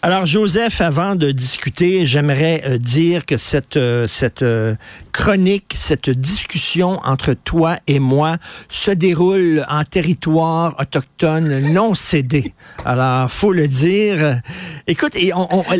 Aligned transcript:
Alors, 0.00 0.26
Joseph, 0.26 0.80
avant 0.80 1.16
de 1.16 1.32
discuter, 1.32 2.06
j'aimerais 2.06 2.62
euh, 2.64 2.78
dire 2.78 3.26
que 3.26 3.36
cette, 3.36 3.76
euh, 3.76 4.06
euh, 4.42 4.76
chronique, 5.10 5.74
cette 5.76 6.08
discussion 6.08 7.00
entre 7.02 7.34
toi 7.34 7.78
et 7.88 7.98
moi 7.98 8.36
se 8.68 8.92
déroule 8.92 9.66
en 9.68 9.82
territoire 9.82 10.76
autochtone 10.78 11.72
non 11.72 11.96
cédé. 11.96 12.54
Alors, 12.84 13.28
faut 13.28 13.50
le 13.50 13.66
dire. 13.66 14.40
Écoute, 14.86 15.14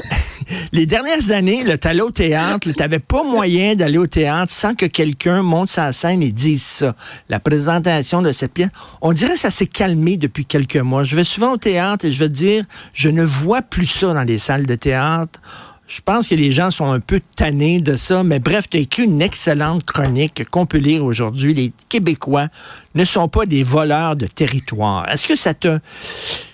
les 0.73 0.87
dernières 0.87 1.30
années, 1.30 1.64
tu 1.80 1.87
allais 1.87 2.00
au 2.00 2.11
théâtre, 2.11 2.59
tu 2.73 2.77
n'avais 2.77 2.98
pas 2.98 3.23
moyen 3.23 3.77
d'aller 3.77 3.98
au 3.98 4.09
théâtre 4.09 4.53
sans 4.53 4.75
que 4.75 4.87
quelqu'un 4.87 5.42
monte 5.42 5.69
sa 5.69 5.92
scène 5.92 6.25
et 6.25 6.33
dise 6.33 6.62
ça. 6.62 6.97
La 7.28 7.39
présentation 7.39 8.20
de 8.20 8.33
cette 8.33 8.53
pièce, 8.53 8.70
on 9.00 9.12
dirait 9.12 9.34
que 9.34 9.39
ça 9.39 9.53
s'est 9.53 9.66
calmé 9.66 10.16
depuis 10.16 10.45
quelques 10.45 10.77
mois. 10.77 11.05
Je 11.05 11.14
vais 11.14 11.23
souvent 11.23 11.53
au 11.53 11.56
théâtre 11.56 12.05
et 12.06 12.11
je 12.11 12.19
vais 12.19 12.28
dire, 12.28 12.64
je 12.92 13.11
ne 13.11 13.23
vois 13.23 13.62
plus 13.62 13.87
ça 13.87 14.08
dans 14.15 14.25
les 14.25 14.39
salles 14.39 14.67
de 14.67 14.75
théâtre. 14.75 15.41
Je 15.87 16.01
pense 16.03 16.29
que 16.29 16.35
les 16.35 16.53
gens 16.53 16.71
sont 16.71 16.93
un 16.93 17.01
peu 17.01 17.21
tannés 17.37 17.80
de 17.80 17.97
ça, 17.97 18.23
mais 18.23 18.41
bref, 18.41 18.69
tu 18.69 18.77
as 18.77 18.81
écrit 18.81 19.05
une 19.05 19.23
excellente 19.23 19.84
chronique 19.84 20.45
qu'on 20.51 20.67
peut 20.67 20.79
lire 20.79 21.05
aujourd'hui. 21.05 21.55
Les 21.55 21.73
Québécois 21.89 22.48
ne 22.95 23.05
sont 23.05 23.29
pas 23.29 23.47
des 23.47 23.62
voleurs 23.62 24.15
de 24.15 24.27
territoire. 24.27 25.09
Est-ce 25.09 25.27
que 25.27 25.34
ça 25.34 25.55
te, 25.55 25.78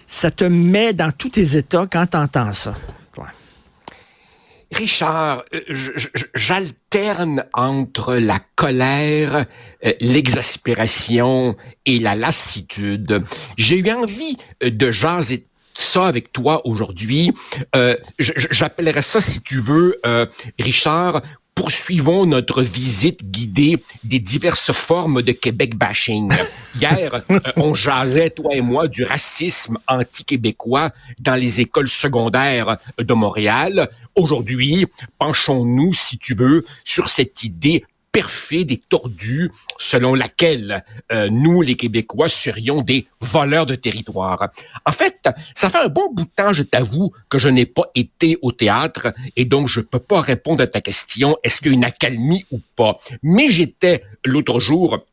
ça 0.06 0.30
te 0.30 0.44
met 0.44 0.92
dans 0.92 1.11
tous 1.11 1.30
tes 1.30 1.56
états 1.56 1.86
quand 1.91 2.06
tu 2.06 2.16
entends 2.16 2.52
ça? 2.52 2.74
Richard, 4.74 5.44
euh, 5.55 5.61
j'alterne 6.34 7.44
entre 7.52 8.16
la 8.16 8.41
colère, 8.56 9.46
euh, 9.84 9.92
l'exaspération 10.00 11.56
et 11.86 11.98
la 12.00 12.14
lassitude. 12.14 13.22
J'ai 13.56 13.78
eu 13.78 13.91
envie 13.91 14.36
euh, 14.62 14.70
de 14.70 14.91
jaser 14.91 15.46
ça 15.75 16.06
avec 16.06 16.33
toi 16.33 16.67
aujourd'hui. 16.67 17.33
Euh, 17.77 17.97
J'appellerais 18.19 19.03
ça, 19.03 19.20
si 19.20 19.41
tu 19.42 19.61
veux, 19.61 20.00
euh, 20.06 20.27
Richard, 20.58 21.22
poursuivons 21.55 22.27
notre 22.27 22.62
visite 22.62 23.30
guidée 23.30 23.83
des 24.02 24.19
diverses 24.19 24.72
formes 24.72 25.22
de 25.22 25.33
Québec 25.33 25.77
bashing. 25.77 26.33
Hier, 26.80 27.22
euh, 27.30 27.39
on 27.56 27.75
jasait, 27.75 28.30
toi 28.30 28.55
et 28.55 28.61
moi, 28.61 28.89
du 28.89 29.05
racisme 29.05 29.78
anti-québécois 29.86 30.91
dans 31.20 31.36
les 31.36 31.61
écoles 31.61 31.89
secondaires 31.89 32.77
de 32.98 33.14
Montréal. 33.14 33.89
Aujourd'hui, 34.17 34.86
penchons-nous, 35.19 35.92
si 35.92 36.19
tu 36.19 36.34
veux, 36.34 36.64
sur 36.84 37.08
cette 37.08 37.45
idée 37.45 37.84
perfide 38.14 38.70
et 38.70 38.80
tordue 38.88 39.50
selon 39.76 40.14
laquelle 40.14 40.84
euh, 41.10 41.28
nous, 41.28 41.62
les 41.62 41.74
Québécois, 41.74 42.28
serions 42.28 42.80
des 42.80 43.08
voleurs 43.20 43.66
de 43.66 43.74
territoire. 43.74 44.50
En 44.86 44.92
fait, 44.92 45.28
ça 45.56 45.68
fait 45.68 45.78
un 45.78 45.88
bon 45.88 46.12
bout 46.12 46.22
de 46.22 46.30
temps, 46.36 46.52
je 46.52 46.62
t'avoue, 46.62 47.12
que 47.28 47.40
je 47.40 47.48
n'ai 47.48 47.66
pas 47.66 47.90
été 47.96 48.38
au 48.40 48.52
théâtre 48.52 49.12
et 49.34 49.44
donc 49.44 49.66
je 49.66 49.80
peux 49.80 49.98
pas 49.98 50.20
répondre 50.20 50.62
à 50.62 50.68
ta 50.68 50.80
question, 50.80 51.36
est-ce 51.42 51.58
qu'il 51.58 51.72
y 51.72 51.74
a 51.74 51.74
une 51.74 51.84
accalmie 51.84 52.46
ou 52.52 52.60
pas. 52.76 52.96
Mais 53.24 53.48
j'étais 53.48 54.04
l'autre 54.24 54.60
jour 54.60 55.04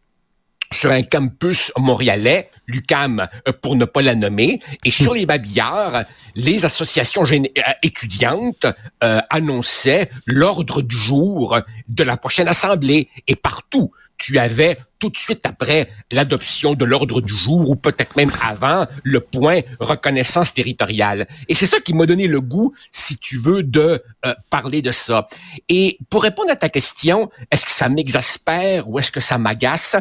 sur 0.72 0.92
un 0.92 1.04
campus 1.04 1.72
montréalais, 1.78 2.50
l'UCAM 2.68 3.28
euh, 3.48 3.52
pour 3.62 3.76
ne 3.76 3.86
pas 3.86 4.02
la 4.02 4.16
nommer, 4.16 4.62
et 4.86 4.92
sur 4.92 5.14
les 5.14 5.26
babillards, 5.26 6.06
les 6.36 6.66
associations 6.66 7.24
euh, 7.24 7.44
étudiantes 7.84 8.66
euh, 9.04 9.20
annonçaient 9.30 10.10
l'ordre 10.26 10.82
du 10.82 10.96
jour 10.96 11.60
de 11.88 12.04
la 12.04 12.18
prochaine 12.18 12.48
assemblée, 12.48 13.10
et 13.28 13.36
partout, 13.36 13.92
tu 14.18 14.38
avais 14.38 14.78
tout 15.00 15.10
de 15.10 15.18
suite 15.18 15.48
après 15.48 15.90
l'adoption 16.12 16.76
de 16.76 16.86
l'ordre 16.86 17.22
du 17.22 17.34
jour, 17.34 17.72
ou 17.72 17.76
peut-être 17.76 18.16
même 18.16 18.32
avant, 18.40 18.86
le 19.04 19.20
point 19.20 19.62
reconnaissance 19.80 20.54
territoriale. 20.54 21.28
Et 21.48 21.56
c'est 21.56 21.66
ça 21.66 21.80
qui 21.80 21.96
m'a 21.96 22.06
donné 22.06 22.28
le 22.28 22.40
goût, 22.40 22.72
si 22.92 23.18
tu 23.18 23.40
veux, 23.40 23.64
de 23.64 24.04
parler 24.52 24.84
de 24.84 24.92
ça. 24.92 25.26
Et 25.70 25.98
pour 26.12 26.22
répondre 26.22 26.52
à 26.52 26.56
ta 26.56 26.70
question, 26.70 27.32
est-ce 27.50 27.66
que 27.66 27.72
ça 27.72 27.90
m'exaspère 27.90 28.88
ou 28.88 29.00
est-ce 29.00 29.12
que 29.12 29.20
ça 29.20 29.40
m'agace? 29.40 29.96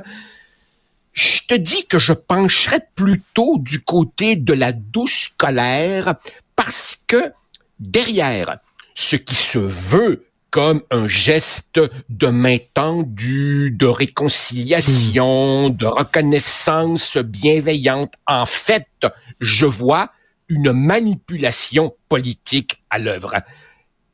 Je 1.12 1.40
te 1.48 1.54
dis 1.54 1.86
que 1.86 1.98
je 1.98 2.12
pencherais 2.12 2.86
plutôt 2.94 3.56
du 3.58 3.82
côté 3.82 4.36
de 4.36 4.52
la 4.52 4.72
douce 4.72 5.28
colère 5.36 6.14
parce 6.56 6.96
que 7.06 7.32
derrière 7.78 8.58
ce 8.94 9.16
qui 9.16 9.34
se 9.34 9.58
veut 9.58 10.26
comme 10.50 10.82
un 10.90 11.06
geste 11.06 11.80
de 12.08 12.26
main 12.26 12.58
tendue, 12.74 13.70
de 13.70 13.86
réconciliation, 13.86 15.70
hmm. 15.70 15.76
de 15.76 15.86
reconnaissance 15.86 17.16
bienveillante, 17.16 18.14
en 18.26 18.46
fait, 18.46 18.88
je 19.40 19.66
vois 19.66 20.10
une 20.48 20.72
manipulation 20.72 21.94
politique 22.08 22.82
à 22.90 22.98
l'œuvre. 22.98 23.36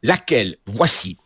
Laquelle, 0.02 0.58
voici, 0.66 1.16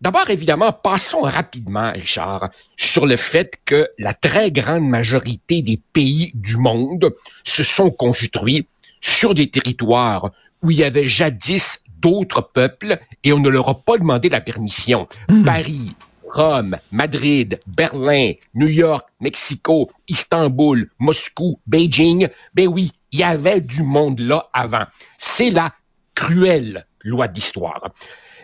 D'abord, 0.00 0.30
évidemment, 0.30 0.72
passons 0.72 1.22
rapidement, 1.22 1.90
Richard, 1.92 2.50
sur 2.76 3.04
le 3.04 3.16
fait 3.16 3.58
que 3.64 3.88
la 3.98 4.14
très 4.14 4.52
grande 4.52 4.88
majorité 4.88 5.60
des 5.60 5.80
pays 5.92 6.30
du 6.34 6.56
monde 6.56 7.12
se 7.42 7.64
sont 7.64 7.90
construits 7.90 8.66
sur 9.00 9.34
des 9.34 9.50
territoires 9.50 10.30
où 10.62 10.70
il 10.70 10.78
y 10.78 10.84
avait 10.84 11.04
jadis 11.04 11.80
d'autres 11.98 12.42
peuples 12.42 12.98
et 13.24 13.32
on 13.32 13.40
ne 13.40 13.48
leur 13.48 13.68
a 13.68 13.82
pas 13.82 13.98
demandé 13.98 14.28
la 14.28 14.40
permission. 14.40 15.08
Hmm. 15.28 15.44
Paris, 15.44 15.96
Rome, 16.30 16.78
Madrid, 16.92 17.58
Berlin, 17.66 18.32
New 18.54 18.68
York, 18.68 19.08
Mexico, 19.20 19.90
Istanbul, 20.06 20.88
Moscou, 20.98 21.58
Beijing, 21.66 22.28
ben 22.54 22.68
oui, 22.68 22.92
il 23.10 23.20
y 23.20 23.24
avait 23.24 23.60
du 23.60 23.82
monde 23.82 24.20
là 24.20 24.48
avant. 24.52 24.84
C'est 25.16 25.50
la 25.50 25.72
cruelle 26.14 26.86
loi 27.02 27.26
d'histoire. 27.28 27.80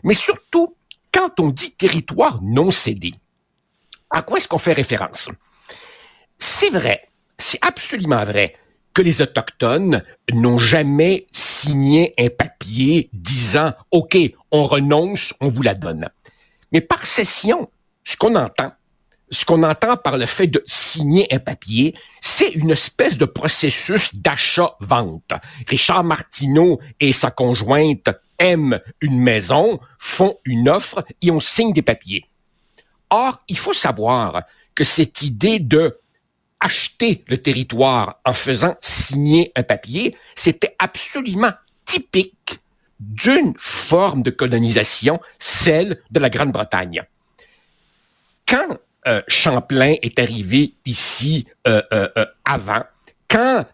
Mais 0.03 0.15
surtout, 0.15 0.75
quand 1.15 1.39
on 1.39 1.51
dit 1.51 1.73
territoire 1.73 2.41
non 2.43 2.73
cédé, 2.73 3.15
à 4.11 4.23
quoi 4.23 4.39
est-ce 4.39 4.49
qu'on 4.49 4.59
fait 4.59 4.73
référence? 4.73 5.31
C'est 6.37 6.71
vrai, 6.71 7.09
c'est 7.39 7.65
absolument 7.65 8.25
vrai 8.25 8.57
que 8.93 9.03
les 9.03 9.23
Autochtones 9.23 10.03
n'ont 10.33 10.59
jamais 10.59 11.27
signé 11.33 12.15
un 12.19 12.29
papier 12.29 13.11
disant 13.13 13.73
OK, 13.93 14.17
on 14.51 14.65
renonce, 14.65 15.33
on 15.41 15.49
vous 15.49 15.63
la 15.63 15.75
donne. 15.75 16.09
Mais 16.73 16.81
par 16.81 17.07
cession, 17.07 17.71
ce 18.03 18.17
qu'on 18.17 18.35
entend, 18.35 18.73
ce 19.31 19.45
qu'on 19.45 19.63
entend 19.63 19.97
par 19.97 20.19
le 20.19 20.27
fait 20.27 20.49
de 20.49 20.63
signer 20.67 21.33
un 21.33 21.39
papier, 21.39 21.95
c'est 22.21 22.51
une 22.51 22.71
espèce 22.71 23.17
de 23.17 23.25
processus 23.25 24.15
d'achat-vente. 24.15 25.33
Richard 25.69 26.05
Martineau 26.05 26.81
et 27.01 27.13
sa 27.13 27.31
conjointe 27.31 28.11
aiment 28.39 28.81
une 29.01 29.19
maison, 29.19 29.81
font 29.99 30.37
une 30.45 30.69
offre 30.69 31.05
et 31.23 31.31
on 31.31 31.41
signe 31.41 31.73
des 31.73 31.83
papiers. 31.83 32.25
Or, 33.11 33.43
il 33.49 33.59
faut 33.59 33.73
savoir 33.73 34.43
que 34.75 34.85
cette 34.85 35.23
idée 35.23 35.59
de 35.59 35.99
acheter 36.61 37.23
le 37.29 37.37
territoire 37.37 38.21
en 38.25 38.33
faisant 38.33 38.75
signer 38.81 39.53
un 39.55 39.63
papier, 39.63 40.17
c'était 40.35 40.75
absolument 40.79 41.53
typique 41.85 42.59
d'une 42.99 43.53
forme 43.59 44.23
de 44.23 44.31
colonisation, 44.31 45.21
celle 45.39 46.01
de 46.11 46.21
la 46.21 46.31
Grande-Bretagne. 46.31 47.03
Quand 48.49 48.79
euh, 49.07 49.21
Champlain 49.29 49.97
est 50.01 50.19
arrivé 50.19 50.75
ici 50.87 51.47
euh, 51.67 51.83
euh, 51.93 52.25
avant, 52.45 52.83
quand 53.29 53.67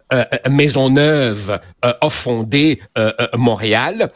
Maisonneuve 0.48 1.60
a 1.82 2.08
fondé 2.08 2.80
Montréal, 3.34 4.10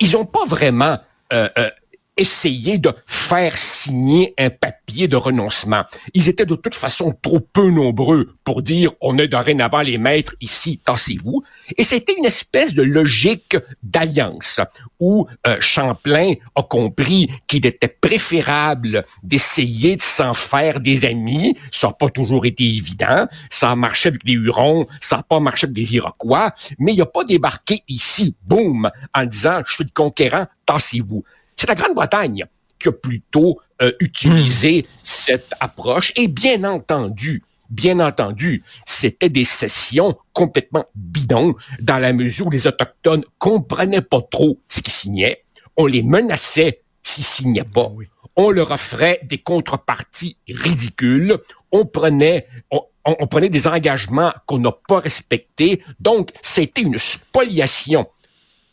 ils 0.00 0.12
n'ont 0.12 0.26
pas 0.26 0.44
vraiment 0.46 0.98
euh, 1.32 1.48
euh, 1.58 1.70
essayé 2.16 2.78
de 2.78 2.92
faire 3.06 3.56
signer 3.56 4.34
un 4.38 4.50
papier 4.50 5.08
de 5.08 5.16
renoncement. 5.16 5.84
Ils 6.14 6.28
étaient 6.28 6.46
de 6.46 6.54
toute 6.54 6.74
façon 6.74 7.14
trop 7.20 7.40
peu 7.40 7.70
nombreux 7.70 8.34
pour 8.44 8.62
dire 8.62 8.92
on 9.00 9.18
est 9.18 9.28
dorénavant 9.28 9.82
les 9.82 9.98
maîtres 9.98 10.34
ici, 10.40 10.78
tassez-vous. 10.78 11.42
Et 11.76 11.84
c'était 11.84 12.14
une 12.16 12.24
espèce 12.24 12.74
de 12.74 12.82
logique 12.82 13.56
d'alliance 13.82 14.60
où 14.98 15.26
euh, 15.46 15.56
Champlain 15.60 16.32
a 16.54 16.62
compris 16.62 17.30
qu'il 17.46 17.66
était 17.66 17.88
préférable 17.88 19.04
d'essayer 19.22 19.96
de 19.96 20.02
s'en 20.02 20.34
faire 20.34 20.80
des 20.80 21.04
amis. 21.04 21.56
Ça 21.70 21.88
n'a 21.88 21.92
pas 21.92 22.08
toujours 22.08 22.46
été 22.46 22.64
évident. 22.64 23.26
Ça 23.50 23.70
a 23.70 23.76
marché 23.76 24.08
avec 24.08 24.22
les 24.24 24.34
Hurons, 24.34 24.86
ça 25.00 25.16
n'a 25.16 25.22
pas 25.22 25.40
marché 25.40 25.66
avec 25.66 25.76
les 25.76 25.94
Iroquois, 25.96 26.52
mais 26.78 26.94
il 26.94 26.98
n'a 26.98 27.06
pas 27.06 27.24
débarqué 27.24 27.82
ici, 27.88 28.34
boum, 28.44 28.90
en 29.14 29.24
disant 29.24 29.60
je 29.66 29.74
suis 29.74 29.84
le 29.84 29.90
conquérant, 29.92 30.46
tassez-vous. 30.64 31.24
C'est 31.56 31.68
la 31.68 31.74
Grande-Bretagne 31.74 32.44
qui 32.78 32.88
a 32.88 32.92
plutôt 32.92 33.58
euh, 33.82 33.92
utiliser 34.00 34.86
cette 35.02 35.52
approche. 35.60 36.12
Et 36.16 36.28
bien 36.28 36.64
entendu, 36.64 37.42
bien 37.70 38.00
entendu, 38.00 38.62
c'était 38.84 39.28
des 39.28 39.44
sessions 39.44 40.16
complètement 40.32 40.84
bidons 40.94 41.54
dans 41.80 41.98
la 41.98 42.12
mesure 42.12 42.48
où 42.48 42.50
les 42.50 42.66
Autochtones 42.66 43.24
comprenaient 43.38 44.02
pas 44.02 44.22
trop 44.22 44.60
ce 44.68 44.80
qu'ils 44.82 44.92
signaient. 44.92 45.44
On 45.76 45.86
les 45.86 46.02
menaçait 46.02 46.82
s'ils 47.02 47.24
signaient 47.24 47.64
pas. 47.64 47.90
Ah 47.90 48.26
on 48.36 48.50
leur 48.50 48.70
offrait 48.70 49.20
des 49.24 49.38
contreparties 49.38 50.36
ridicules. 50.46 51.38
On 51.72 51.86
prenait, 51.86 52.46
on, 52.70 53.26
prenait 53.26 53.48
des 53.48 53.66
engagements 53.66 54.32
qu'on 54.44 54.58
n'a 54.58 54.72
pas 54.72 55.00
respectés. 55.00 55.82
Donc, 56.00 56.30
c'était 56.42 56.82
une 56.82 56.98
spoliation 56.98 58.06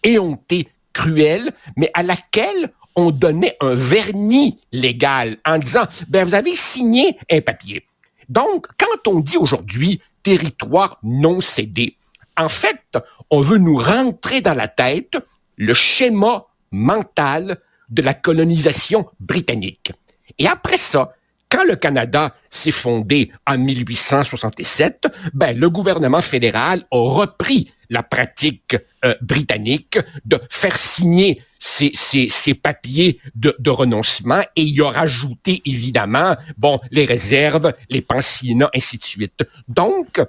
éhontée, 0.04 0.68
cruelle, 0.94 1.52
mais 1.76 1.92
à 1.94 2.04
laquelle 2.04 2.72
on 2.96 3.12
donnait 3.12 3.58
un 3.60 3.74
vernis 3.74 4.60
légal 4.72 5.38
en 5.46 5.58
disant, 5.58 5.86
ben, 6.08 6.26
vous 6.26 6.36
avez 6.36 6.56
signé 6.56 7.18
un 7.32 7.42
papier. 7.42 7.86
Donc, 8.30 8.68
quand 8.78 9.12
on 9.12 9.20
dit 9.20 9.38
aujourd'hui 9.38 10.02
territoire 10.22 11.00
non 11.04 11.42
cédé, 11.42 11.98
en 12.38 12.50
fait, 12.50 12.98
on 13.30 13.42
veut 13.42 13.58
nous 13.58 13.78
rentrer 13.78 14.42
dans 14.42 14.54
la 14.54 14.68
tête 14.68 15.18
le 15.58 15.74
schéma 15.74 16.46
mental 16.72 17.60
de 17.90 18.02
la 18.02 18.14
colonisation 18.14 19.08
britannique. 19.20 19.92
Et 20.40 20.48
après 20.48 20.78
ça, 20.78 21.14
quand 21.54 21.64
le 21.66 21.76
Canada 21.76 22.36
s'est 22.50 22.72
fondé 22.72 23.32
en 23.46 23.60
1867, 23.60 25.08
ben, 25.36 25.56
le 25.56 25.70
gouvernement 25.70 26.22
fédéral 26.22 26.84
a 26.90 26.98
repris 26.98 27.72
la 27.92 28.02
pratique 28.02 28.76
euh, 29.06 29.14
britannique 29.22 30.00
de 30.26 30.42
faire 30.50 30.76
signer 30.76 31.44
ces, 31.60 31.92
ces, 31.94 32.28
ces 32.28 32.56
papiers 32.56 33.20
de, 33.36 33.56
de, 33.60 33.70
renoncement 33.70 34.42
et 34.56 34.64
il 34.64 34.82
a 34.82 34.90
rajouté 34.90 35.62
évidemment, 35.66 36.36
bon, 36.58 36.80
les 36.90 37.06
réserves, 37.06 37.72
les 37.88 38.02
pensionnats, 38.02 38.72
ainsi 38.76 38.98
de 38.98 39.04
suite. 39.04 39.44
Donc, 39.68 40.22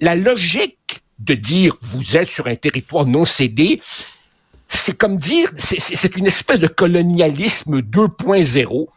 la 0.00 0.14
logique 0.14 1.00
de 1.20 1.32
dire 1.32 1.74
vous 1.80 2.18
êtes 2.18 2.28
sur 2.28 2.48
un 2.48 2.56
territoire 2.56 3.06
non 3.06 3.24
cédé, 3.24 3.80
c'est 4.68 4.98
comme 4.98 5.16
dire, 5.16 5.50
c'est 5.56 6.16
une 6.16 6.26
espèce 6.26 6.60
de 6.60 6.66
colonialisme 6.66 7.80
2.0 7.80 8.88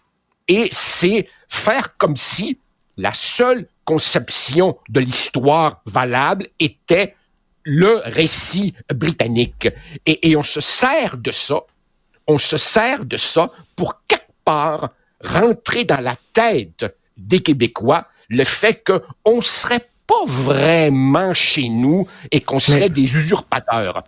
et 0.48 0.70
c'est 0.72 1.28
faire 1.48 1.98
comme 1.98 2.18
si 2.18 2.60
la 2.98 3.14
seule 3.14 3.68
conception 3.86 4.78
de 4.90 5.00
l'histoire 5.00 5.82
valable 5.86 6.48
était 6.60 7.16
le 7.64 8.02
récit 8.06 8.74
britannique. 8.94 9.70
Et, 10.06 10.36
on 10.36 10.44
se 10.44 10.62
sert 10.62 11.18
de 11.18 11.32
ça, 11.32 11.62
on 12.26 12.38
se 12.38 12.58
sert 12.58 13.06
de 13.06 13.18
ça 13.18 13.52
pour 13.76 14.02
quelque 14.08 14.24
part 14.44 14.92
rentrer 15.22 15.84
dans 15.84 16.00
la 16.02 16.16
tête 16.34 16.86
des 17.18 17.42
Québécois 17.42 18.08
le 18.30 18.44
fait 18.44 18.84
qu'on 18.86 19.42
serait 19.42 19.90
pas 20.06 20.26
vraiment 20.26 21.34
chez 21.34 21.70
nous 21.70 22.08
et 22.32 22.42
qu'on 22.42 22.60
serait 22.60 22.90
des 22.90 23.16
usurpateurs. 23.16 24.04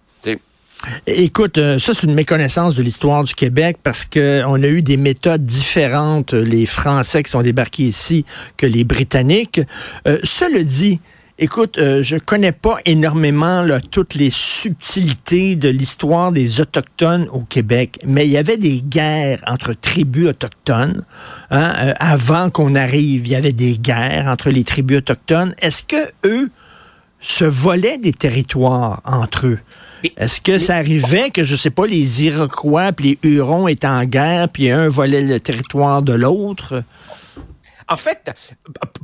Écoute, 1.08 1.58
euh, 1.58 1.78
ça 1.78 1.94
c'est 1.94 2.08
une 2.08 2.14
méconnaissance 2.14 2.76
de 2.76 2.84
l'histoire 2.84 3.24
du 3.24 3.36
Québec 3.36 3.78
parce 3.84 4.06
que 4.06 4.44
on 4.46 4.64
a 4.64 4.68
eu 4.68 4.81
des 4.81 4.98
méthodes 4.98 5.46
différentes, 5.46 6.34
les 6.34 6.66
Français 6.66 7.22
qui 7.22 7.30
sont 7.31 7.42
débarqués 7.42 7.84
ici, 7.84 8.26
que 8.56 8.66
les 8.66 8.86
Britanniques. 8.86 9.62
Euh, 10.08 10.20
cela 10.24 10.64
dit, 10.64 11.02
écoute, 11.40 11.78
euh, 11.78 12.04
je 12.04 12.18
connais 12.18 12.52
pas 12.52 12.78
énormément 12.86 13.66
toutes 13.92 14.16
les 14.16 14.30
subtilités 14.30 15.56
de 15.56 15.70
l'histoire 15.70 16.31
des 16.31 16.62
autochtones 16.62 17.28
au 17.31 17.42
Québec, 17.42 18.00
mais 18.06 18.26
il 18.26 18.31
y 18.31 18.38
avait 18.38 18.58
des 18.58 18.81
guerres 18.81 19.40
entre 19.48 19.74
tribus 19.74 20.28
autochtones. 20.28 21.04
Hein, 21.50 21.74
euh, 21.78 21.94
avant 21.98 22.50
qu'on 22.50 22.76
arrive, 22.76 23.26
il 23.26 23.31
y 23.31 23.36
avait 23.36 23.54
des 23.54 23.78
guerres 23.78 24.28
entre 24.28 24.50
les 24.50 24.64
tribus 24.64 25.00
autochtones. 25.00 25.56
Est-ce 25.62 25.84
que 25.84 26.10
eux 26.26 26.50
se 27.20 27.46
volaient 27.46 27.98
des 27.98 28.14
territoires 28.14 29.02
entre 29.06 29.48
eux? 29.48 29.60
Est-ce 30.18 30.42
que 30.42 30.57
ça 30.57 30.75
arrivait 30.75 31.30
que, 31.30 31.44
je 31.44 31.56
sais 31.56 31.69
pas, 31.69 31.86
les 31.86 32.24
Iroquois 32.24 32.92
puis 32.94 33.19
les 33.24 33.30
Hurons 33.30 33.68
étaient 33.68 33.88
en 33.88 34.06
guerre, 34.06 34.50
puis 34.50 34.69
un 34.69 34.88
volait 34.88 35.22
le 35.22 35.40
territoire 35.40 36.01
de 36.01 36.13
l'autre? 36.13 36.84
En 37.88 37.98
fait, 37.98 38.31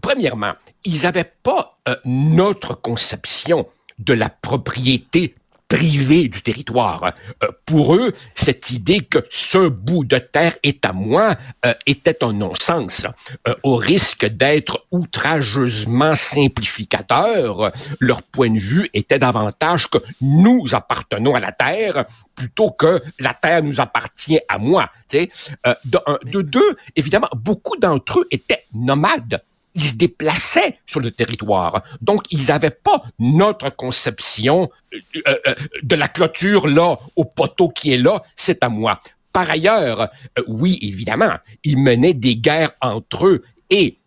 premièrement, 0.02 0.54
ils 0.84 1.02
n'avaient 1.02 1.32
pas 1.44 1.70
euh, 1.88 1.96
notre 2.06 2.76
conception 2.80 3.68
de 3.98 4.14
la 4.14 4.30
propriété 4.30 5.36
privé 5.68 6.28
du 6.28 6.42
territoire. 6.42 7.14
Euh, 7.44 7.48
pour 7.66 7.96
eux, 7.96 8.14
cette 8.34 8.72
idée 8.72 9.00
que 9.00 9.20
ce 9.30 9.68
bout 9.68 10.06
de 10.06 10.18
terre 10.18 10.56
est 10.64 10.86
à 10.86 10.94
moi 10.94 11.36
euh, 11.66 11.74
était 11.86 12.24
un 12.24 12.34
non-sens. 12.34 13.08
Euh, 13.48 13.56
au 13.64 13.76
risque 13.76 14.26
d'être 14.26 14.86
outrageusement 14.92 16.16
simplificateur, 16.16 17.72
leur 18.00 18.22
point 18.22 18.52
de 18.52 18.60
vue 18.60 18.90
était 18.94 19.20
davantage 19.20 19.88
que 19.88 19.98
nous 20.22 20.64
appartenons 20.74 21.36
à 21.36 21.40
la 21.40 21.52
terre 21.52 22.06
plutôt 22.36 22.72
que 22.72 23.02
la 23.20 23.34
terre 23.34 23.64
nous 23.64 23.80
appartient 23.80 24.40
à 24.50 24.58
moi. 24.58 24.90
De 25.14 26.42
deux, 26.42 26.76
évidemment, 26.96 27.30
beaucoup 27.34 27.78
d'entre 27.78 28.20
eux 28.20 28.28
étaient 28.30 28.66
nomades 28.74 29.42
ils 29.76 29.90
se 29.90 29.94
déplaçaient 29.94 30.80
sur 30.86 31.00
le 31.00 31.12
territoire. 31.12 31.84
Donc, 32.02 32.24
ils 32.32 32.48
n'avaient 32.48 32.70
pas 32.72 33.04
notre 33.20 33.70
conception 33.76 34.70
euh, 34.94 35.00
euh, 35.28 35.36
euh, 35.48 35.56
de 35.84 35.96
la 35.96 36.08
clôture 36.08 36.68
là, 36.68 36.98
au 37.16 37.26
poteau 37.26 37.70
qui 37.70 37.94
est 37.94 37.98
là, 37.98 38.24
c'est 38.36 38.64
à 38.64 38.70
moi. 38.70 39.00
Par 39.34 39.50
ailleurs, 39.50 40.10
oui, 40.48 40.80
évidemment, 40.82 41.34
ils 41.66 41.78
menaient 41.78 42.14
des 42.14 42.38
guerres 42.38 42.72
entre 42.82 43.28
eux 43.28 43.44
et, 43.70 43.98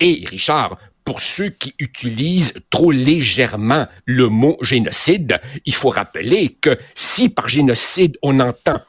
et 0.00 0.24
Richard, 0.26 0.76
pour 1.04 1.20
ceux 1.20 1.50
qui 1.50 1.74
utilisent 1.78 2.54
trop 2.70 2.90
légèrement 2.90 3.86
le 4.04 4.28
mot 4.28 4.56
génocide, 4.60 5.40
il 5.64 5.74
faut 5.74 5.90
rappeler 5.90 6.56
que 6.60 6.76
si 6.94 7.28
par 7.28 7.48
génocide 7.48 8.18
on 8.22 8.40
entend 8.40 8.80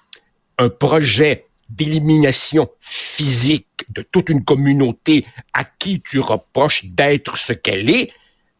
un 0.57 0.69
projet 0.69 1.45
d'élimination 1.69 2.69
physique 2.79 3.85
de 3.89 4.01
toute 4.01 4.29
une 4.29 4.43
communauté 4.43 5.25
à 5.53 5.63
qui 5.63 6.01
tu 6.01 6.19
reproches 6.19 6.85
d'être 6.85 7.37
ce 7.37 7.53
qu'elle 7.53 7.89
est, 7.89 8.11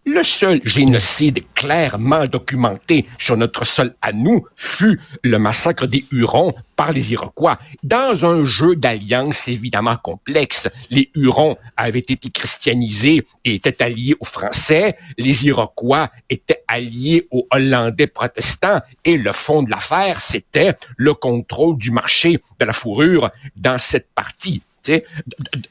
le 0.05 0.23
seul 0.23 0.59
génocide 0.63 1.44
clairement 1.53 2.25
documenté 2.27 3.05
sur 3.17 3.38
notre 3.38 3.65
sol 3.65 3.95
à 4.01 4.11
nous 4.11 4.45
fut 4.55 5.00
le 5.23 5.39
massacre 5.39 5.88
des 5.88 6.05
Hurons 6.11 6.53
par 6.75 6.91
les 6.91 7.13
Iroquois. 7.13 7.57
Dans 7.83 8.25
un 8.25 8.44
jeu 8.44 8.75
d'alliance 8.75 9.47
évidemment 9.47 9.97
complexe, 9.97 10.69
les 10.89 11.09
Hurons 11.15 11.57
avaient 11.77 12.00
été 12.00 12.29
christianisés 12.29 13.24
et 13.45 13.55
étaient 13.55 13.81
alliés 13.81 14.15
aux 14.19 14.25
Français, 14.25 14.98
les 15.17 15.45
Iroquois 15.48 16.10
étaient 16.29 16.63
alliés 16.67 17.27
aux 17.31 17.48
Hollandais 17.51 18.07
protestants 18.07 18.81
et 19.05 19.17
le 19.17 19.31
fond 19.31 19.63
de 19.63 19.69
l'affaire, 19.69 20.19
c'était 20.19 20.75
le 20.98 21.13
contrôle 21.13 21.77
du 21.77 21.91
marché 21.91 22.39
de 22.60 22.65
la 22.65 22.74
fourrure 22.74 23.31
dans 23.55 23.77
cette 23.77 24.10
partie. 24.13 24.62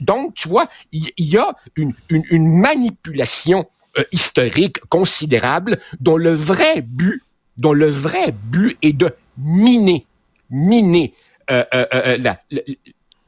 Donc, 0.01 0.35
tu 0.35 0.49
vois, 0.49 0.69
il 0.91 1.13
y, 1.19 1.37
a 1.37 1.55
une, 1.77 1.93
une, 2.09 2.25
une 2.31 2.59
manipulation 2.59 3.67
euh, 3.99 4.05
historique 4.11 4.81
considérable 4.89 5.79
dont 6.01 6.17
le 6.17 6.33
vrai 6.33 6.81
but, 6.81 7.23
dont 7.59 7.75
le 7.75 7.91
vrai 7.91 8.33
but 8.45 8.79
est 8.81 8.95
de 8.95 9.15
miner, 9.37 10.07
miner 10.49 11.13
euh, 11.51 11.63
euh, 11.75 12.17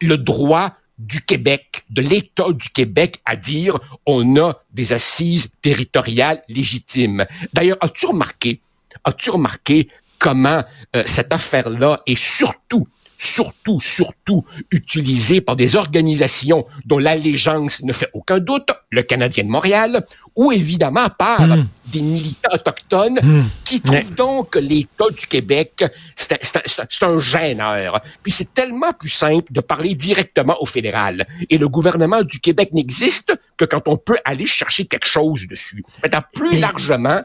le 0.01 0.17
droit 0.17 0.73
du 0.97 1.21
Québec, 1.21 1.85
de 1.91 2.01
l'État 2.01 2.51
du 2.51 2.71
Québec 2.71 3.21
à 3.27 3.37
dire 3.37 3.79
on 4.07 4.37
a 4.39 4.55
des 4.73 4.95
assises 4.95 5.49
territoriales 5.61 6.43
légitimes. 6.49 7.27
D'ailleurs, 7.53 7.79
as-tu 7.83 8.07
remarqué, 8.07 8.61
as-tu 9.05 9.29
remarqué 9.29 9.89
comment 10.19 10.65
cette 11.05 11.35
affaire-là 11.35 12.03
est 12.07 12.19
surtout 12.19 12.89
surtout, 13.25 13.81
surtout 13.81 14.45
utilisé 14.71 15.41
par 15.41 15.57
des 15.57 15.77
organisations 15.77 16.67
dont 16.85 16.99
l'allégeance 16.99 17.83
ne 17.83 17.93
fait 17.93 18.11
aucun 18.13 18.39
doute, 18.39 18.71
le 18.91 19.03
Canadien 19.03 19.45
de 19.45 19.49
Montréal, 19.49 20.05
ou 20.37 20.53
évidemment 20.53 21.09
par 21.17 21.43
hmm. 21.43 21.67
des 21.87 22.01
militants 22.01 22.53
autochtones 22.53 23.21
hmm. 23.23 23.45
qui 23.65 23.81
trouvent 23.81 24.15
donc 24.15 24.51
que 24.51 24.59
l'État 24.59 25.09
du 25.17 25.27
Québec, 25.27 25.85
c'est 26.17 27.03
un 27.03 27.19
gêneur. 27.19 28.01
Puis 28.23 28.33
c'est 28.33 28.53
tellement 28.53 28.93
plus 28.93 29.09
simple 29.09 29.53
de 29.53 29.61
parler 29.61 29.95
directement 29.95 30.57
au 30.61 30.67
fédéral. 30.67 31.27
Et 31.51 31.59
le 31.59 31.69
gouvernement 31.69 32.23
du 32.23 32.41
Québec 32.41 32.71
n'existe 32.73 33.35
que 33.57 33.65
quand 33.65 33.87
on 33.87 33.97
peut 33.97 34.19
aller 34.25 34.47
chercher 34.47 34.87
quelque 34.87 35.07
chose 35.07 35.47
dessus. 35.47 35.85
Maintenant, 36.03 36.23
plus 36.33 36.59
largement, 36.59 37.21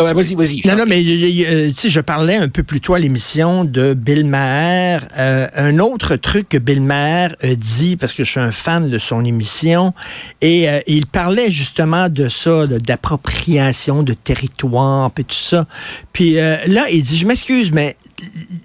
euh, 0.00 0.12
vas-y, 0.12 0.34
vas-y. 0.34 0.60
Non, 0.64 0.76
non, 0.76 0.84
mais 0.86 1.02
euh, 1.02 1.68
tu 1.68 1.74
sais, 1.74 1.90
je 1.90 2.00
parlais 2.00 2.36
un 2.36 2.48
peu 2.48 2.62
plus 2.62 2.80
tôt 2.80 2.94
à 2.94 2.98
l'émission 2.98 3.64
de 3.64 3.94
Bill 3.94 4.24
Maher. 4.24 5.00
Euh, 5.16 5.48
un 5.56 5.78
autre 5.78 6.16
truc 6.16 6.48
que 6.48 6.58
Bill 6.58 6.80
Maher 6.80 7.34
a 7.42 7.54
dit, 7.54 7.96
parce 7.96 8.14
que 8.14 8.24
je 8.24 8.30
suis 8.30 8.40
un 8.40 8.52
fan 8.52 8.88
de 8.88 8.98
son 8.98 9.24
émission, 9.24 9.94
et 10.40 10.66
il 10.86 11.06
parlait 11.06 11.50
justement 11.50 12.08
de 12.08 12.28
ça, 12.28 12.66
d'appropriation 12.66 14.02
de 14.02 14.12
territoire, 14.12 15.10
puis 15.10 15.24
tout 15.24 15.34
ça. 15.34 15.66
Puis 16.12 16.34
là, 16.34 16.88
il 16.90 17.02
dit, 17.02 17.16
je 17.16 17.26
m'excuse, 17.26 17.72
mais 17.72 17.96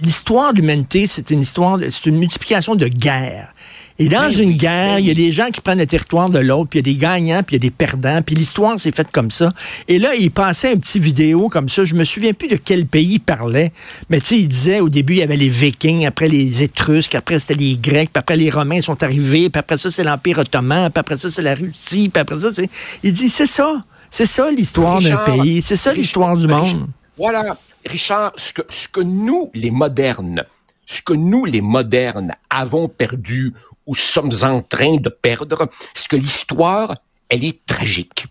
l'histoire 0.01 0.53
de 0.53 0.59
l'humanité, 0.59 1.07
c'est 1.07 1.29
une 1.31 1.41
histoire, 1.41 1.79
c'est 1.79 2.05
une 2.05 2.17
multiplication 2.17 2.75
de 2.75 2.87
guerres. 2.87 3.53
Et 4.00 4.07
dans 4.07 4.21
Ben 4.21 4.31
une 4.31 4.50
oui, 4.50 4.55
guerre, 4.55 4.95
ben 4.95 5.00
il 5.00 5.07
y 5.07 5.12
a 5.12 5.13
des 5.13 5.31
gens 5.31 5.50
qui 5.51 5.62
prennent 5.62 5.77
le 5.79 5.85
territoire 5.85 6.29
de 6.29 6.39
l'autre, 6.39 6.69
puis 6.69 6.79
il 6.79 6.88
y 6.88 6.91
a 6.91 6.93
des 6.93 7.00
gagnants, 7.00 7.43
puis 7.43 7.55
il 7.55 7.63
y 7.63 7.65
a 7.65 7.69
des 7.69 7.71
perdants, 7.71 8.21
puis 8.21 8.35
l'histoire 8.35 8.79
s'est 8.79 8.91
faite 8.91 9.12
comme 9.12 9.29
ça. 9.29 9.53
Et 9.88 10.00
là, 10.00 10.15
il 10.15 10.31
passait 10.31 10.71
un 10.71 10.77
petit 10.77 11.00
vidéo 11.00 11.47
comme 11.50 11.69
ça. 11.69 11.83
Je 11.83 11.93
me 11.95 12.03
souviens 12.03 12.33
plus 12.33 12.47
de 12.47 12.55
quel 12.55 12.85
pays 12.88 13.13
il 13.13 13.19
parlait, 13.19 13.71
mais 14.09 14.19
tu 14.19 14.27
sais, 14.27 14.39
il 14.39 14.47
disait 14.47 14.79
au 14.79 14.89
début, 14.89 15.13
il 15.13 15.19
y 15.19 15.23
avait 15.23 15.38
les 15.38 15.50
Vikings, 15.50 16.05
après 16.05 16.27
les 16.27 16.63
Étrusques, 16.63 17.15
après 17.15 17.39
c'était 17.39 17.55
les 17.55 17.77
Grecs, 17.77 18.09
puis 18.12 18.19
après 18.19 18.35
les 18.35 18.50
Romains 18.50 18.81
sont 18.81 19.01
arrivés, 19.03 19.50
puis 19.50 19.59
après 19.59 19.77
ça, 19.77 19.91
c'est 19.91 20.03
l'Empire 20.03 20.39
ottoman, 20.39 20.89
puis 20.89 21.00
après 21.00 21.17
ça, 21.17 21.29
c'est 21.29 21.43
la 21.43 21.55
Russie, 21.55 22.09
puis 22.09 22.21
après 22.21 22.39
ça, 22.39 22.50
c'est... 22.53 22.69
Il 23.03 23.13
dit, 23.13 23.29
c'est 23.29 23.45
ça. 23.45 23.83
C'est 24.09 24.27
ça 24.27 24.51
l'histoire 24.51 25.01
d'un 25.01 25.17
Richard, 25.17 25.23
pays. 25.23 25.62
C'est 25.63 25.75
ça 25.75 25.93
l'histoire 25.93 26.35
du 26.35 26.45
Richard, 26.45 26.65
monde. 26.65 26.88
Voilà, 27.17 27.57
Richard, 27.85 28.31
ce 28.38 28.53
que, 28.53 28.62
ce 28.69 28.88
que 28.88 29.01
nous, 29.01 29.50
les 29.53 29.71
modernes, 29.71 30.43
ce 30.85 31.01
que 31.01 31.13
nous, 31.13 31.45
les 31.45 31.62
modernes, 31.62 32.33
avons 32.50 32.88
perdu 32.88 33.53
ou 33.85 33.95
sommes 33.95 34.31
en 34.43 34.61
train 34.61 34.95
de 34.95 35.09
perdre, 35.09 35.69
c'est 35.93 36.07
que 36.07 36.15
l'histoire, 36.15 36.95
elle 37.29 37.43
est 37.43 37.65
tragique. 37.65 38.25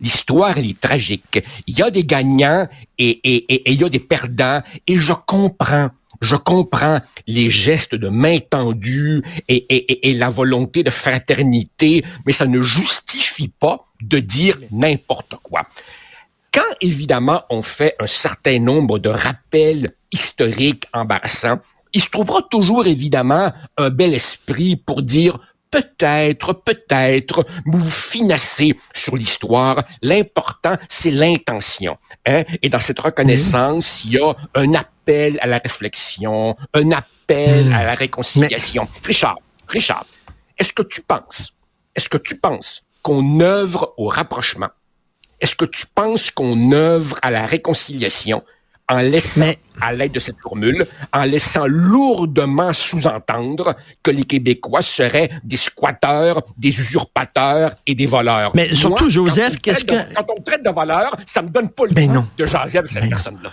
L'histoire, 0.00 0.58
elle 0.58 0.68
est 0.68 0.80
tragique. 0.80 1.44
Il 1.66 1.78
y 1.78 1.82
a 1.82 1.90
des 1.90 2.04
gagnants 2.04 2.68
et, 2.98 3.70
il 3.70 3.80
y 3.80 3.84
a 3.84 3.88
des 3.88 4.00
perdants. 4.00 4.60
Et 4.86 4.96
je 4.96 5.12
comprends, 5.12 5.90
je 6.20 6.34
comprends 6.34 7.00
les 7.28 7.48
gestes 7.50 7.94
de 7.94 8.08
main 8.08 8.38
tendue 8.40 9.22
et 9.48 10.14
la 10.14 10.28
volonté 10.28 10.82
de 10.82 10.90
fraternité, 10.90 12.04
mais 12.26 12.32
ça 12.32 12.46
ne 12.46 12.60
justifie 12.62 13.48
pas 13.48 13.84
de 14.00 14.18
dire 14.18 14.58
n'importe 14.72 15.36
quoi. 15.42 15.62
Quand, 16.52 16.60
évidemment, 16.80 17.44
on 17.48 17.62
fait 17.62 17.94
un 17.98 18.06
certain 18.06 18.58
nombre 18.58 18.98
de 18.98 19.08
rappels 19.08 19.94
historiques 20.12 20.84
embarrassants, 20.92 21.60
il 21.92 22.02
se 22.02 22.08
trouvera 22.08 22.42
toujours, 22.42 22.86
évidemment, 22.86 23.52
un 23.76 23.90
bel 23.90 24.14
esprit 24.14 24.76
pour 24.76 25.02
dire 25.02 25.38
peut-être, 25.72 26.52
peut-être, 26.52 27.46
vous 27.66 27.84
finassez 27.84 28.76
sur 28.94 29.16
l'histoire. 29.16 29.82
L'important, 30.02 30.76
c'est 30.88 31.10
l'intention. 31.10 31.96
Hein? 32.26 32.44
Et 32.60 32.68
dans 32.68 32.78
cette 32.78 33.00
reconnaissance, 33.00 34.04
il 34.04 34.12
y 34.12 34.18
a 34.18 34.34
un 34.54 34.74
appel 34.74 35.38
à 35.40 35.46
la 35.46 35.58
réflexion, 35.58 36.56
un 36.74 36.92
appel 36.92 37.72
à 37.72 37.84
la 37.84 37.94
réconciliation. 37.94 38.86
Richard, 39.02 39.38
Richard, 39.66 40.04
est-ce 40.58 40.72
que 40.72 40.82
tu 40.82 41.00
penses, 41.00 41.54
est-ce 41.96 42.08
que 42.08 42.18
tu 42.18 42.38
penses 42.38 42.82
qu'on 43.02 43.40
œuvre 43.40 43.94
au 43.96 44.08
rapprochement? 44.08 44.68
Est-ce 45.40 45.56
que 45.56 45.64
tu 45.64 45.86
penses 45.86 46.30
qu'on 46.30 46.70
œuvre 46.70 47.18
à 47.22 47.30
la 47.30 47.46
réconciliation? 47.46 48.44
En 48.92 48.98
laissant, 49.00 49.40
Mais- 49.40 49.58
à 49.80 49.92
l'aide 49.92 50.12
de 50.12 50.18
cette 50.20 50.38
formule, 50.42 50.86
en 51.12 51.22
laissant 51.24 51.66
lourdement 51.66 52.72
sous-entendre 52.72 53.74
que 54.02 54.10
les 54.10 54.24
Québécois 54.24 54.82
seraient 54.82 55.30
des 55.42 55.56
squatteurs, 55.56 56.42
des 56.58 56.68
usurpateurs 56.78 57.74
et 57.86 57.94
des 57.94 58.06
voleurs? 58.06 58.52
Mais 58.54 58.74
surtout, 58.74 59.04
Moi, 59.04 59.10
Joseph, 59.12 59.44
quand 59.44 59.50
on 59.50 59.54
me 59.54 59.60
qu'est-ce 59.60 59.84
traite 59.84 60.08
de- 60.08 60.10
que- 60.10 60.14
Quand 60.14 60.26
on 60.36 60.40
me 60.40 60.44
traite 60.44 60.62
de 60.64 60.70
voleur, 60.70 61.16
ça 61.26 61.42
me 61.42 61.48
donne 61.48 61.70
pas 61.70 61.84
le 61.86 61.94
Ben 61.94 62.06
goût 62.08 62.14
non. 62.14 62.26
de 62.36 62.46
jaser 62.46 62.78
avec 62.78 62.92
cette 62.92 63.02
Ben 63.02 63.08
personne-là. 63.08 63.50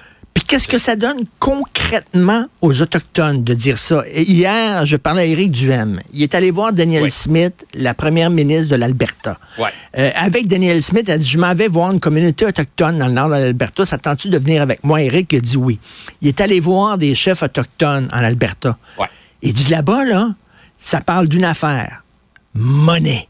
Qu'est-ce 0.50 0.68
que 0.68 0.80
ça 0.80 0.96
donne 0.96 1.26
concrètement 1.38 2.48
aux 2.62 2.82
Autochtones 2.82 3.44
de 3.44 3.54
dire 3.54 3.78
ça? 3.78 4.04
Hier, 4.12 4.84
je 4.88 4.98
parlais 4.98 5.22
à 5.22 5.26
Éric 5.26 5.52
Duhem. 5.52 6.02
Il 6.12 6.24
est 6.24 6.34
allé 6.34 6.50
voir 6.50 6.74
Daniel 6.74 7.04
Oui. 7.04 7.12
Smith, 7.12 7.68
la 7.76 7.94
première 7.94 8.32
ministre 8.32 8.72
de 8.72 8.76
l'Alberta. 8.76 9.38
Euh, 9.60 10.10
avec 10.16 10.48
Daniel 10.48 10.82
Smith, 10.82 11.04
elle 11.08 11.14
a 11.14 11.18
dit, 11.20 11.28
je 11.28 11.38
m'en 11.38 11.54
vais 11.54 11.68
voir 11.68 11.92
une 11.92 12.00
communauté 12.00 12.48
autochtone 12.48 12.98
dans 12.98 13.06
le 13.06 13.14
nord 13.14 13.28
de 13.28 13.36
l'Alberta. 13.36 13.86
Ça 13.86 14.00
tente-tu 14.00 14.30
de 14.30 14.40
venir 14.40 14.64
avec 14.64 14.84
moi? 14.84 15.04
Éric 15.04 15.36
a 15.36 15.40
dit 15.40 15.56
oui. 15.56 15.78
Il 16.24 16.30
est 16.30 16.42
allé 16.42 16.60
voir 16.60 16.98
des 16.98 17.14
chefs 17.14 17.44
autochtones 17.44 18.10
en 18.12 18.24
Alberta. 18.24 18.76
Ouais. 18.98 19.06
Il 19.44 19.54
dit 19.54 19.70
là-bas, 19.70 20.04
là, 20.04 20.30
ça 20.80 21.00
parle 21.00 21.28
d'une 21.28 21.46
affaire. 21.46 22.04
Monnaie. 22.56 23.29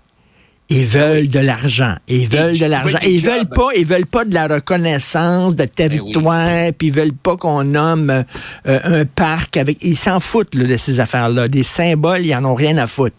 Ils 0.72 0.86
veulent 0.86 1.28
de 1.30 1.40
l'argent. 1.40 1.96
Ils 2.08 2.28
veulent 2.30 2.58
de 2.60 2.66
l'argent. 2.66 3.00
Ils 3.02 3.22
veulent 3.22 3.50
pas, 3.50 3.70
ils 3.76 3.86
veulent 3.86 4.06
pas 4.06 4.24
de 4.26 4.34
la 4.36 4.48
reconnaissance 4.48 5.56
de 5.56 5.66
territoire, 5.66 6.72
puis 6.78 6.88
ils 6.90 6.94
veulent 6.94 7.14
pas 7.14 7.38
qu'on 7.38 7.64
nomme 7.64 8.10
euh, 8.12 8.24
euh, 8.68 9.02
un 9.02 9.06
parc 9.06 9.58
avec. 9.58 9.78
Ils 9.82 9.98
s'en 9.98 10.20
foutent 10.20 10.54
là, 10.54 10.66
de 10.66 10.78
ces 10.78 11.00
affaires-là. 11.00 11.48
Des 11.48 11.64
symboles, 11.64 12.26
ils 12.26 12.36
en 12.36 12.46
ont 12.46 12.54
rien 12.56 12.78
à 12.78 12.86
foutre. 12.88 13.16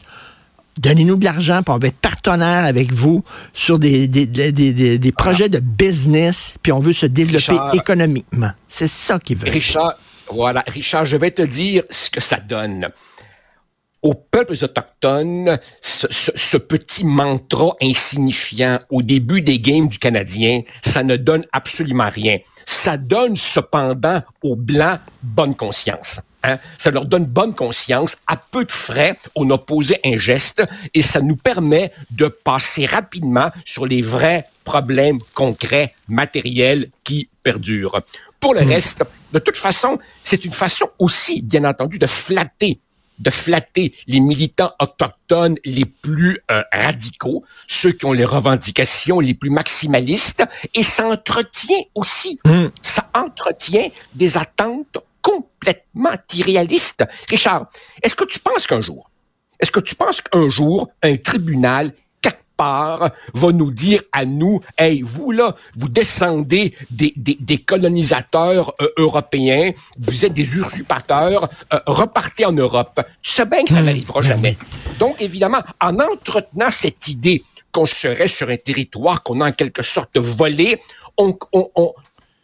Donnez-nous 0.79 1.17
de 1.17 1.25
l'argent, 1.25 1.63
puis 1.65 1.75
on 1.75 1.79
va 1.79 1.89
être 1.89 1.99
partenaire 1.99 2.65
avec 2.65 2.95
vous 2.95 3.23
sur 3.53 3.79
des, 3.79 4.07
des, 4.07 4.25
des, 4.27 4.53
des- 4.53 4.99
des 4.99 5.13
projets 5.13 5.49
de 5.49 5.59
business, 5.59 6.55
puis 6.63 6.71
on 6.73 6.79
veut 6.79 6.93
se 6.95 7.07
développer 7.07 7.53
Richard. 7.53 7.75
économiquement. 7.75 8.51
C'est 8.69 8.87
ça 8.87 9.19
qu'ils 9.19 9.37
veulent. 9.37 9.51
Richard, 9.51 9.99
voilà, 10.33 10.63
Richard, 10.69 11.05
je 11.05 11.17
vais 11.17 11.33
te 11.33 11.43
dire 11.43 11.83
ce 11.91 12.09
que 12.09 12.21
ça 12.21 12.37
donne. 12.39 12.89
Aux 14.03 14.15
peuples 14.15 14.55
autochtones, 14.65 15.59
ce, 15.83 16.07
ce- 16.11 16.31
ce 16.35 16.57
petit 16.57 17.05
mantra 17.05 17.77
insignifiant 17.83 18.79
au 18.89 19.03
début 19.03 19.43
des 19.43 19.59
games 19.61 19.89
du 19.89 19.99
Canadien, 19.99 20.63
ça 20.83 21.03
ne 21.03 21.17
donne 21.17 21.45
absolument 21.53 22.09
rien. 22.09 22.39
Ça 22.65 22.97
donne 22.97 23.37
cependant 23.37 24.23
aux 24.43 24.57
Blancs 24.57 25.01
bonne 25.23 25.55
conscience. 25.55 26.21
Hein? 26.43 26.59
Ça 26.79 26.91
leur 26.91 27.05
donne 27.05 27.27
bonne 27.27 27.55
conscience. 27.55 28.17
À 28.27 28.37
peu 28.39 28.65
de 28.65 28.73
frais, 28.73 29.19
on 29.35 29.51
a 29.51 29.59
posé 29.59 29.99
un 30.03 30.17
geste 30.17 30.65
et 30.95 31.03
ça 31.03 31.21
nous 31.21 31.37
permet 31.37 31.93
de 32.11 32.29
passer 32.29 32.87
rapidement 32.87 33.51
sur 33.67 33.85
les 33.85 34.01
vrais 34.01 34.47
problèmes 34.65 35.19
concrets, 35.35 35.95
matériels 36.09 36.91
qui 37.05 37.29
perdurent. 37.43 38.01
Pour 38.39 38.55
le 38.55 38.61
reste, 38.61 39.05
de 39.35 39.39
toute 39.39 39.57
façon, 39.59 39.99
c'est 40.23 40.47
une 40.47 40.53
façon 40.53 40.87
aussi, 40.99 41.43
bien 41.43 41.65
entendu, 41.65 41.99
de 41.99 42.07
flatter 42.07 42.81
de 43.21 43.31
flatter 43.31 43.95
les 44.07 44.21
militants 44.21 44.73
autochtones 44.81 45.57
les 45.65 45.85
plus 45.85 46.41
euh, 46.51 46.63
radicaux, 46.73 47.45
ceux 47.67 47.93
qui 47.93 48.05
ont 48.07 48.13
les 48.13 48.25
revendications 48.25 49.21
les 49.21 49.35
plus 49.35 49.51
maximalistes, 49.51 50.45
et 50.75 50.83
ça 50.83 51.09
entretient 51.09 51.83
aussi, 51.95 52.39
ça 52.83 53.11
entretient 53.15 53.89
des 54.15 54.37
attentes 54.37 54.99
complètement 55.23 56.13
irréalistes. 56.35 57.05
Richard, 57.29 57.67
est-ce 58.03 58.15
que 58.15 58.25
tu 58.25 58.39
penses 58.39 58.67
qu'un 58.67 58.83
jour, 58.83 59.11
est-ce 59.61 59.71
que 59.71 59.81
tu 59.81 59.95
penses 59.95 60.21
qu'un 60.23 60.49
jour, 60.49 60.91
un 61.03 61.17
tribunal 61.17 61.93
part 62.61 63.11
va 63.33 63.53
nous 63.53 63.71
dire 63.71 64.03
à 64.13 64.27
nous, 64.27 64.61
hey, 64.77 65.01
vous 65.01 65.31
là, 65.33 65.57
vous 65.77 65.89
descendez 65.89 66.75
des, 66.91 67.15
des, 67.17 67.39
des 67.41 67.59
colonisateurs 67.59 68.75
euh, 68.83 68.89
européens, 68.99 69.73
vous 69.97 70.25
êtes 70.27 70.35
des 70.35 70.43
usurpateurs, 70.43 71.49
euh, 71.73 71.79
repartez 71.87 72.45
en 72.45 72.53
Europe. 72.53 73.01
Tu 73.23 73.31
sais 73.31 73.47
bien 73.47 73.65
que 73.65 73.73
ça 73.73 73.83
n'arrivera 73.83 74.21
jamais. 74.21 74.59
Donc, 74.99 75.23
évidemment, 75.23 75.63
en 75.81 75.95
entretenant 75.99 76.71
cette 76.71 77.09
idée 77.09 77.43
qu'on 77.73 77.87
serait 77.87 78.29
sur 78.29 78.51
un 78.51 78.59
territoire 78.59 79.23
qu'on 79.23 79.41
a 79.41 79.49
en 79.49 79.53
quelque 79.53 79.83
sorte 79.83 80.19
volé, 80.19 80.79
on, 81.17 81.39
on, 81.53 81.71
on, 81.77 81.93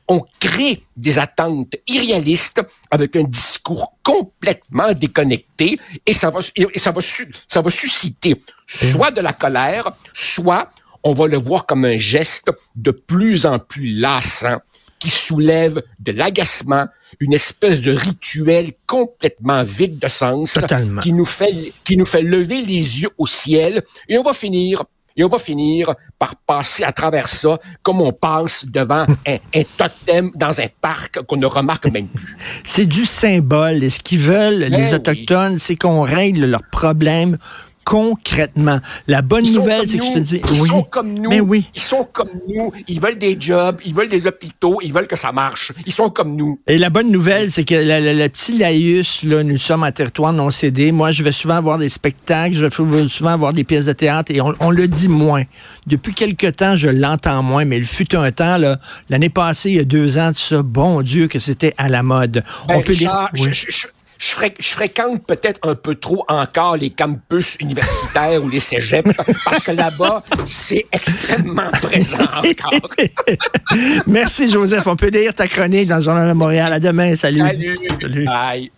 on 0.08 0.22
crée 0.38 0.82
des 0.96 1.18
attentes 1.18 1.74
irréalistes 1.86 2.62
avec 2.90 3.16
un 3.16 3.24
discours 3.24 3.96
complètement 4.02 4.92
déconnecté 4.92 5.78
et 6.04 6.12
ça 6.12 6.30
va, 6.30 6.40
et 6.54 6.78
ça 6.78 6.92
va, 6.92 7.00
ça 7.46 7.60
va 7.60 7.70
susciter 7.70 8.40
soit 8.66 9.10
de 9.10 9.20
la 9.20 9.32
colère, 9.32 9.92
soit 10.14 10.70
on 11.02 11.12
va 11.12 11.26
le 11.26 11.36
voir 11.36 11.66
comme 11.66 11.84
un 11.84 11.96
geste 11.96 12.50
de 12.74 12.90
plus 12.90 13.46
en 13.46 13.58
plus 13.58 13.98
lassant 13.98 14.58
qui 14.98 15.10
soulève 15.10 15.82
de 16.00 16.12
l'agacement, 16.12 16.86
une 17.20 17.34
espèce 17.34 17.80
de 17.80 17.92
rituel 17.92 18.72
complètement 18.86 19.62
vide 19.62 19.98
de 19.98 20.08
sens 20.08 20.54
Totalement. 20.54 21.02
qui 21.02 21.12
nous 21.12 21.24
fait 21.24 21.72
qui 21.84 21.96
nous 21.96 22.06
fait 22.06 22.22
lever 22.22 22.62
les 22.62 23.02
yeux 23.02 23.10
au 23.18 23.26
ciel 23.26 23.82
et 24.08 24.18
on 24.18 24.22
va 24.22 24.32
finir 24.32 24.84
et 25.16 25.24
on 25.24 25.28
va 25.28 25.38
finir 25.38 25.94
par 26.18 26.36
passer 26.36 26.84
à 26.84 26.92
travers 26.92 27.28
ça 27.28 27.58
comme 27.82 28.00
on 28.00 28.12
passe 28.12 28.64
devant 28.66 29.06
un, 29.26 29.36
un 29.54 29.62
totem 29.76 30.30
dans 30.34 30.60
un 30.60 30.66
parc 30.80 31.22
qu'on 31.22 31.36
ne 31.36 31.46
remarque 31.46 31.86
même 31.86 32.08
plus. 32.08 32.36
C'est 32.64 32.86
du 32.86 33.04
symbole. 33.04 33.82
Et 33.82 33.90
ce 33.90 34.00
qu'ils 34.00 34.18
veulent, 34.20 34.58
les 34.58 34.70
Ben 34.70 34.88
oui. 34.88 34.94
Autochtones, 34.94 35.58
c'est 35.58 35.76
qu'on 35.76 36.02
règle 36.02 36.46
leurs 36.46 36.68
problèmes 36.70 37.38
concrètement. 37.86 38.80
La 39.06 39.22
bonne 39.22 39.50
nouvelle, 39.52 39.88
c'est 39.88 39.98
que 39.98 40.04
je 40.04 40.12
te 40.14 40.18
dis, 40.18 40.42
Ils 40.52 40.60
oui, 40.60 40.68
sont 40.68 40.82
comme 40.82 41.14
nous. 41.14 41.30
mais 41.30 41.40
oui. 41.40 41.70
Ils 41.74 41.80
sont 41.80 42.06
comme 42.12 42.28
nous. 42.48 42.72
Ils 42.88 43.00
veulent 43.00 43.16
des 43.18 43.36
jobs. 43.40 43.78
Ils 43.86 43.94
veulent 43.94 44.08
des 44.08 44.26
hôpitaux. 44.26 44.80
Ils 44.82 44.92
veulent 44.92 45.06
que 45.06 45.16
ça 45.16 45.30
marche. 45.32 45.72
Ils 45.86 45.92
sont 45.92 46.10
comme 46.10 46.34
nous. 46.36 46.60
Et 46.66 46.78
la 46.78 46.90
bonne 46.90 47.10
nouvelle, 47.10 47.50
c'est 47.50 47.64
que 47.64 47.74
la- 47.76 48.00
la- 48.00 48.12
le 48.12 48.28
petit 48.28 48.58
laïus, 48.58 49.22
là, 49.22 49.42
nous 49.42 49.56
sommes 49.56 49.84
en 49.84 49.92
territoire 49.92 50.32
non 50.32 50.50
cédé. 50.50 50.90
Moi, 50.92 51.12
je 51.12 51.22
vais 51.22 51.32
souvent 51.32 51.54
avoir 51.54 51.78
des 51.78 51.88
spectacles, 51.88 52.54
je 52.56 52.66
vais 52.66 53.08
souvent 53.08 53.30
avoir 53.30 53.52
des 53.52 53.64
pièces 53.64 53.86
de 53.86 53.92
théâtre 53.92 54.32
et 54.34 54.40
on, 54.40 54.52
on 54.60 54.70
le 54.70 54.88
dit 54.88 55.08
moins. 55.08 55.44
Depuis 55.86 56.12
quelque 56.12 56.48
temps, 56.48 56.74
je 56.76 56.88
l'entends 56.88 57.42
moins, 57.42 57.64
mais 57.64 57.78
il 57.78 57.84
fut 57.84 58.14
un 58.16 58.32
temps, 58.32 58.58
là, 58.58 58.78
l'année 59.08 59.28
passée, 59.30 59.70
il 59.70 59.76
y 59.76 59.80
a 59.80 59.84
deux 59.84 60.18
ans, 60.18 60.32
tout 60.32 60.38
ça, 60.40 60.62
bon 60.62 61.02
Dieu, 61.02 61.28
que 61.28 61.38
c'était 61.38 61.72
à 61.78 61.88
la 61.88 62.02
mode. 62.02 62.42
Ben, 62.68 62.76
on 62.76 62.82
peut 62.82 62.92
oui. 62.92 63.48
je- 63.52 63.66
je- 63.70 63.86
je 64.18 64.26
fré- 64.32 64.54
je 64.58 64.68
fréquente 64.70 65.26
peut-être 65.26 65.60
un 65.68 65.74
peu 65.74 65.94
trop 65.94 66.24
encore 66.28 66.76
les 66.76 66.90
campus 66.90 67.56
universitaires 67.60 68.42
ou 68.42 68.48
les 68.48 68.60
cégeps 68.60 69.10
parce 69.44 69.62
que 69.64 69.72
là-bas, 69.72 70.22
c'est 70.44 70.86
extrêmement 70.92 71.70
présent 71.82 72.18
encore. 72.22 72.88
Merci, 74.06 74.50
Joseph. 74.50 74.86
On 74.86 74.96
peut 74.96 75.08
lire 75.10 75.34
ta 75.34 75.46
chronique 75.48 75.88
dans 75.88 75.96
le 75.96 76.02
Journal 76.02 76.28
de 76.28 76.34
Montréal. 76.34 76.72
À 76.72 76.80
demain. 76.80 77.16
Salut. 77.16 77.40
Salut. 77.40 77.76
Salut. 78.00 78.24
Bye. 78.24 78.70